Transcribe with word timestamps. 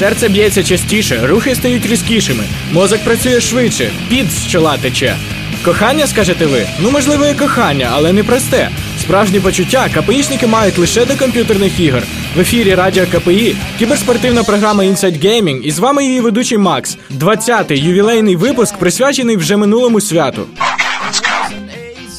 Серце 0.00 0.28
б'ється 0.28 0.64
частіше, 0.64 1.26
рухи 1.26 1.54
стають 1.54 1.86
різкішими, 1.86 2.44
мозок 2.72 3.00
працює 3.04 3.40
швидше, 3.40 3.90
під 4.08 4.30
з 4.30 4.46
чола 4.46 4.76
тече. 4.82 5.16
Кохання, 5.64 6.06
скажете 6.06 6.46
ви? 6.46 6.66
Ну, 6.82 6.90
можливо, 6.90 7.26
і 7.26 7.34
кохання, 7.34 7.88
але 7.92 8.12
не 8.12 8.24
просте. 8.24 8.70
Справжні 9.00 9.40
почуття 9.40 9.88
КПІшники 9.94 10.46
мають 10.46 10.78
лише 10.78 11.06
до 11.06 11.16
комп'ютерних 11.16 11.80
ігор. 11.80 12.02
В 12.36 12.40
ефірі 12.40 12.74
Радіо 12.74 13.06
КПІ, 13.06 13.56
кіберспортивна 13.78 14.42
програма 14.42 14.84
Inside 14.84 15.24
Gaming 15.24 15.60
і 15.60 15.70
з 15.70 15.78
вами 15.78 16.04
її 16.04 16.20
ведучий 16.20 16.58
Макс. 16.58 16.98
20-й 17.18 17.84
ювілейний 17.84 18.36
випуск 18.36 18.76
присвячений 18.76 19.36
вже 19.36 19.56
минулому 19.56 20.00
святу. 20.00 20.46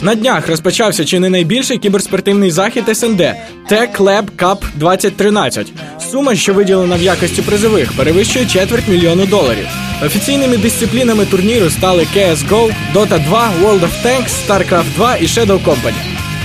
На 0.02 0.16
днях 0.16 0.48
розпочався 0.48 1.06
чи 1.06 1.20
не 1.20 1.30
найбільший 1.30 1.78
кіберспортивний 1.78 2.52
захід 2.52 2.98
СНД 2.98 3.22
Tech 3.72 3.98
Lab 3.98 4.24
Cup 4.38 4.58
2013. 4.76 5.74
Сума, 6.12 6.36
що 6.36 6.54
виділена 6.54 6.96
в 6.96 7.02
якості 7.02 7.42
призових, 7.42 7.94
перевищує 7.94 8.46
четверть 8.46 8.88
мільйону 8.88 9.26
доларів. 9.26 9.68
Офіційними 10.06 10.58
дисциплінами 10.58 11.26
турніру 11.26 11.70
стали 11.70 12.08
CSGO, 12.16 12.76
Dota 12.94 13.26
2, 13.26 13.52
World 13.64 13.80
of 13.80 14.06
Tanks, 14.06 14.30
StarCraft 14.48 14.96
2 14.96 15.16
і 15.16 15.26
Shadow 15.26 15.64
Company. 15.64 15.94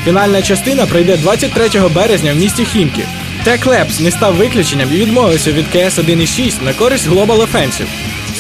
Фінальна 0.05 0.43
частина 0.43 0.87
пройде 0.87 1.17
23 1.17 1.89
березня 1.95 2.33
в 2.33 2.37
місті 2.37 2.65
Хімки. 2.65 3.03
Tech 3.47 3.67
Labs 3.67 4.03
не 4.03 4.11
став 4.11 4.35
виключенням 4.35 4.89
і 4.93 4.97
відмовився 4.97 5.53
від 5.53 5.65
CS 5.75 5.91
1.6 5.91 6.65
на 6.65 6.73
користь 6.73 7.09
Global 7.09 7.47
Offensive. 7.47 7.89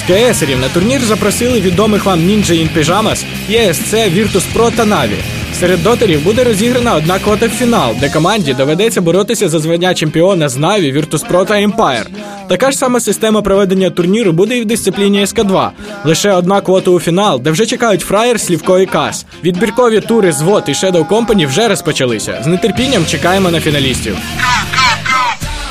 КСерів 0.06 0.58
на 0.58 0.68
турнір 0.68 1.00
запросили 1.00 1.60
відомих 1.60 2.04
вам 2.04 2.20
Ninja 2.20 2.52
in 2.52 2.68
Pyjamas, 2.78 3.24
ESC, 3.50 3.94
Virtus 3.94 4.42
Pro 4.54 4.76
та 4.76 4.84
Na'Vi. 4.84 5.18
Серед 5.60 5.82
дотерів 5.82 6.24
буде 6.24 6.44
розіграна 6.44 6.94
одна 6.94 7.18
квота 7.18 7.46
в 7.46 7.50
фінал, 7.50 7.94
де 8.00 8.08
команді 8.08 8.54
доведеться 8.54 9.00
боротися 9.00 9.48
за 9.48 9.58
звання 9.58 9.94
чемпіона 9.94 10.48
з 10.48 10.56
Na'Vi, 10.56 10.96
Virtus 10.98 11.30
Pro 11.30 11.46
та 11.46 11.54
Empire. 11.54 12.06
Така 12.48 12.70
ж 12.70 12.78
сама 12.78 13.00
система 13.00 13.42
проведення 13.42 13.90
турніру 13.90 14.32
буде 14.32 14.58
і 14.58 14.62
в 14.62 14.64
дисципліні 14.64 15.24
СК2. 15.24 15.68
Лише 16.04 16.32
одна 16.32 16.60
квота 16.60 16.90
у 16.90 17.00
фінал, 17.00 17.40
де 17.40 17.50
вже 17.50 17.66
чекають 17.66 18.00
фраєр, 18.00 18.40
слівко 18.40 18.78
і 18.78 18.86
кас. 18.86 19.26
Відбіркові 19.44 20.00
тури 20.00 20.32
з 20.32 20.42
ВОД 20.42 20.64
і 20.66 20.72
Shadow 20.72 21.08
Company 21.08 21.46
вже 21.46 21.68
розпочалися. 21.68 22.40
З 22.44 22.58
нетерпінням 22.58 23.06
чекаємо 23.06 23.50
на 23.50 23.60
фіналістів. 23.60 24.16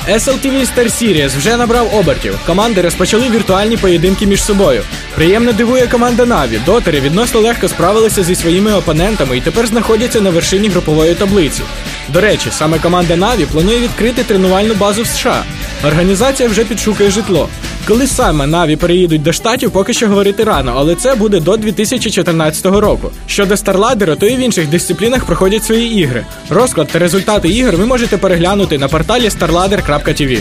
SLTV 0.08 0.66
Star 0.66 0.86
Series 0.86 1.36
вже 1.36 1.56
набрав 1.56 1.94
обертів. 1.94 2.38
Команди 2.46 2.82
розпочали 2.82 3.30
віртуальні 3.30 3.76
поєдинки 3.76 4.26
між 4.26 4.44
собою. 4.44 4.82
Приємно 5.14 5.52
дивує 5.52 5.86
команда 5.86 6.24
Na'Vi. 6.24 6.64
Дотери 6.64 7.00
відносно 7.00 7.40
легко 7.40 7.68
справилися 7.68 8.22
зі 8.22 8.34
своїми 8.34 8.72
опонентами 8.72 9.36
і 9.36 9.40
тепер 9.40 9.66
знаходяться 9.66 10.20
на 10.20 10.30
вершині 10.30 10.68
групової 10.68 11.14
таблиці. 11.14 11.62
До 12.08 12.20
речі, 12.20 12.48
саме 12.50 12.78
команда 12.78 13.14
Na'Vi 13.14 13.46
планує 13.46 13.80
відкрити 13.80 14.22
тренувальну 14.24 14.74
базу 14.74 15.02
в 15.02 15.06
США. 15.06 15.44
Організація 15.84 16.48
вже 16.48 16.64
підшукує 16.64 17.10
житло. 17.10 17.48
Коли 17.88 18.06
саме 18.06 18.46
Na'Vi 18.46 18.76
переїдуть 18.76 19.22
до 19.22 19.32
штатів, 19.32 19.70
поки 19.70 19.92
що 19.92 20.08
говорити 20.08 20.44
рано, 20.44 20.74
але 20.76 20.94
це 20.94 21.14
буде 21.14 21.40
до 21.40 21.56
2014 21.56 22.66
року. 22.66 23.10
Щодо 23.26 23.54
StarLadder, 23.54 24.16
то 24.16 24.26
і 24.26 24.36
в 24.36 24.38
інших 24.38 24.68
дисциплінах 24.68 25.24
проходять 25.24 25.64
свої 25.64 26.00
ігри. 26.00 26.26
Розклад 26.48 26.88
та 26.88 26.98
результати 26.98 27.48
ігор 27.48 27.76
ви 27.76 27.86
можете 27.86 28.16
переглянути 28.16 28.78
на 28.78 28.88
порталі 28.88 29.28
starladder.tv. 29.28 30.38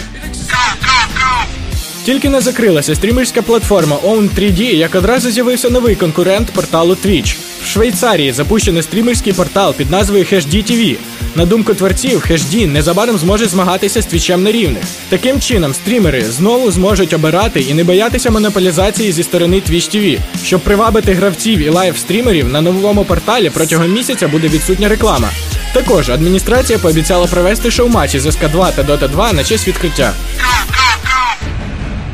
Тільки 2.05 2.29
не 2.29 2.41
закрилася 2.41 2.95
стрімерська 2.95 3.41
платформа 3.41 3.95
Own3D, 3.95 4.61
як 4.61 4.95
одразу 4.95 5.31
з'явився 5.31 5.69
новий 5.69 5.95
конкурент 5.95 6.51
порталу 6.51 6.97
Twitch. 7.05 7.37
В 7.65 7.67
Швейцарії 7.67 8.31
запущений 8.31 8.83
стрімерський 8.83 9.33
портал 9.33 9.73
під 9.73 9.91
назвою 9.91 10.23
HashD 10.23 10.97
На 11.35 11.45
думку 11.45 11.73
творців, 11.73 12.25
HashD 12.29 12.67
незабаром 12.67 13.17
зможе 13.17 13.45
змагатися 13.45 14.01
з 14.01 14.05
твічем 14.05 14.43
на 14.43 14.51
рівних. 14.51 14.83
Таким 15.09 15.39
чином, 15.39 15.73
стрімери 15.73 16.25
знову 16.25 16.71
зможуть 16.71 17.13
обирати 17.13 17.61
і 17.61 17.73
не 17.73 17.83
боятися 17.83 18.31
монополізації 18.31 19.11
зі 19.11 19.23
сторони 19.23 19.55
Twitch 19.55 19.95
TV. 19.95 20.19
Щоб 20.43 20.61
привабити 20.61 21.13
гравців 21.13 21.59
і 21.59 21.69
лайв-стрімерів, 21.69 22.51
на 22.51 22.61
новому 22.61 23.05
порталі 23.05 23.49
протягом 23.49 23.91
місяця 23.91 24.27
буде 24.27 24.47
відсутня 24.47 24.89
реклама. 24.89 25.29
Також 25.73 26.09
адміністрація 26.09 26.79
пообіцяла 26.79 27.27
провести 27.27 27.71
шоу-матчі 27.71 28.19
з 28.19 28.25
SC2 28.25 28.75
та 28.75 28.83
Dota 28.83 29.09
2 29.09 29.33
на 29.33 29.43
честь 29.43 29.67
відкриття. 29.67 30.13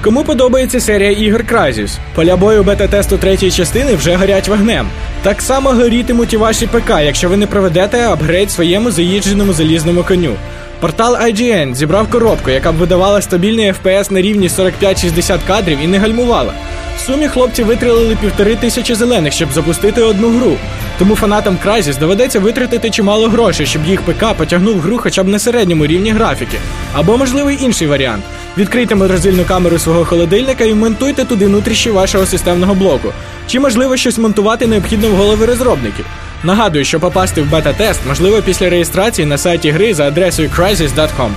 Кому 0.04 0.24
подобається 0.24 0.80
серія 0.80 1.12
ігор 1.12 1.42
Crysis? 1.52 1.98
Поля 2.16 2.36
бою 2.36 2.64
бета-тесту 2.64 3.18
третьої 3.18 3.52
частини 3.52 3.96
вже 3.96 4.16
горять 4.16 4.48
вогнем. 4.48 4.88
Так 5.24 5.42
само 5.42 5.70
горітимуть 5.70 6.34
і 6.34 6.38
ваші 6.38 6.68
ПК, 6.68 6.90
якщо 6.90 7.30
ви 7.30 7.38
не 7.38 7.48
проведете 7.48 8.08
апгрейд 8.08 8.52
своєму 8.52 8.92
заїждженому 8.92 9.54
залізному 9.54 10.04
коню. 10.04 10.36
Портал 10.80 11.16
IGN 11.16 11.76
зібрав 11.76 12.10
коробку, 12.10 12.50
яка 12.50 12.72
б 12.72 12.76
видавала 12.76 13.22
стабільний 13.22 13.72
FPS 13.72 14.12
на 14.12 14.22
рівні 14.22 14.48
45-60 14.48 15.40
кадрів 15.48 15.78
і 15.84 15.88
не 15.88 15.98
гальмувала. 15.98 16.54
В 16.98 17.00
сумі 17.00 17.28
хлопці 17.28 17.64
витрилили 17.64 18.18
півтори 18.22 18.56
тисячі 18.56 18.96
зелених, 18.96 19.34
щоб 19.34 19.52
запустити 19.54 20.02
одну 20.02 20.30
гру. 20.30 20.58
Тому 21.00 21.16
фанатам 21.16 21.58
Crysis 21.66 22.00
доведеться 22.00 22.40
витратити 22.40 22.90
чимало 22.90 23.30
грошей, 23.30 23.66
щоб 23.66 23.86
їх 23.86 24.02
ПК 24.02 24.26
потягнув 24.38 24.80
гру 24.80 24.98
хоча 24.98 25.24
б 25.24 25.28
на 25.28 25.40
середньому 25.40 25.86
рівні 25.86 26.12
графіки. 26.12 26.58
Або, 26.94 27.18
можливо, 27.18 27.52
інший 27.52 27.88
варіант. 27.88 28.24
Відкрийте 28.58 28.96
морозильну 28.96 29.46
камеру 29.46 29.80
свого 29.80 30.06
холодильника 30.06 30.64
і 30.64 30.74
монтуйте 30.74 31.26
туди 31.26 31.46
внутрішні 31.46 31.92
вашого 31.92 32.26
системного 32.26 32.76
блоку. 32.76 33.14
Чи 33.48 33.60
можливо 33.60 33.98
щось 33.98 34.18
монтувати 34.18 34.68
необхідно 34.68 35.10
в 35.10 35.16
голови 35.16 35.46
розробників? 35.46 36.06
Нагадую, 36.44 36.86
що 36.86 37.00
попасти 37.00 37.42
в 37.42 37.50
бета-тест 37.50 38.00
можливо 38.08 38.42
після 38.42 38.70
реєстрації 38.70 39.26
на 39.26 39.38
сайті 39.38 39.72
гри 39.72 39.94
за 39.94 40.08
адресою 40.08 40.50
crisis.com. 40.58 41.30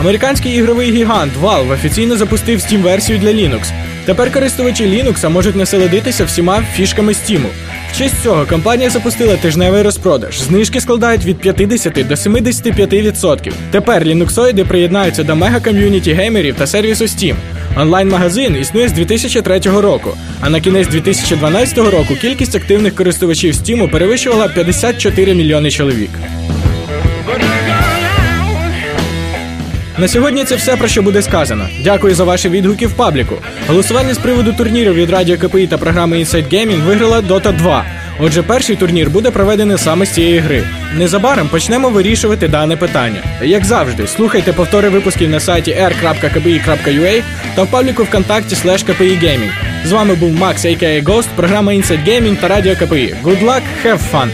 Американський 0.00 0.54
ігровий 0.56 0.92
гігант 0.92 1.32
Valve 1.42 1.72
офіційно 1.72 2.16
запустив 2.16 2.58
Steam 2.58 2.82
версію 2.82 3.18
для 3.18 3.28
Linux. 3.28 3.87
Тепер 4.08 4.32
користувачі 4.32 4.84
Linux 4.84 5.28
можуть 5.28 5.56
насолодитися 5.56 6.24
всіма 6.24 6.64
фішками 6.74 7.12
Steam. 7.12 7.40
В 7.92 7.98
честь 7.98 8.22
цього 8.22 8.46
компанія 8.46 8.90
запустила 8.90 9.36
тижневий 9.36 9.82
розпродаж. 9.82 10.40
Знижки 10.40 10.80
складають 10.80 11.24
від 11.24 11.38
50 11.38 11.92
до 11.92 12.14
75%. 12.14 13.52
Тепер 13.70 14.04
лінуксоїди 14.04 14.64
приєднаються 14.64 15.24
до 15.24 15.32
мега-ком'юніті 15.34 16.12
геймерів 16.12 16.54
та 16.54 16.66
сервісу 16.66 17.04
Steam. 17.04 17.34
Онлайн-магазин 17.76 18.56
існує 18.60 18.88
з 18.88 18.92
2003 18.92 19.58
року, 19.58 20.10
а 20.40 20.50
на 20.50 20.60
кінець 20.60 20.88
2012 20.88 21.78
року 21.78 22.14
кількість 22.20 22.54
активних 22.54 22.94
користувачів 22.94 23.54
Steam 23.54 23.90
перевищувала 23.90 24.48
54 24.48 25.34
мільйони 25.34 25.70
чоловік. 25.70 26.10
На 29.98 30.08
сьогодні 30.08 30.44
це 30.44 30.56
все 30.56 30.76
про 30.76 30.88
що 30.88 31.02
буде 31.02 31.22
сказано. 31.22 31.68
Дякую 31.84 32.14
за 32.14 32.24
ваші 32.24 32.48
відгуки 32.48 32.86
в 32.86 32.92
пабліку. 32.92 33.34
Голосування 33.68 34.14
з 34.14 34.18
приводу 34.18 34.52
турнірів 34.52 34.94
від 34.94 35.10
Радіо 35.10 35.38
КПІ 35.38 35.66
та 35.66 35.78
програми 35.78 36.16
Inside 36.16 36.54
Gaming 36.54 36.84
виграла 36.84 37.20
Dota 37.20 37.56
2. 37.56 37.84
Отже, 38.20 38.42
перший 38.42 38.76
турнір 38.76 39.10
буде 39.10 39.30
проведений 39.30 39.78
саме 39.78 40.06
з 40.06 40.10
цієї 40.10 40.38
гри. 40.38 40.64
Незабаром 40.96 41.48
почнемо 41.48 41.88
вирішувати 41.88 42.48
дане 42.48 42.76
питання. 42.76 43.22
Як 43.42 43.64
завжди, 43.64 44.06
слухайте 44.06 44.52
повтори 44.52 44.88
випусків 44.88 45.30
на 45.30 45.40
сайті 45.40 45.70
r.kpi.ua 45.70 47.22
та 47.54 47.62
в 47.62 47.70
пабліку 47.70 48.02
ВКонтакті 48.02 48.54
slash 48.54 48.98
Gaming. 49.00 49.50
З 49.84 49.92
вами 49.92 50.14
був 50.14 50.32
Макс, 50.32 50.64
a.k.a. 50.64 51.04
Ghost, 51.04 51.28
програма 51.36 51.72
Inside 51.72 52.08
Gaming 52.08 52.36
та 52.40 52.48
Радіо 52.48 52.76
КПІ. 52.76 53.14
Good 53.24 53.44
luck, 53.44 53.62
have 53.84 54.00
fun! 54.12 54.28